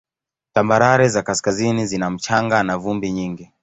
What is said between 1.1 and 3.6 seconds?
kaskazini zina mchanga na vumbi nyingi.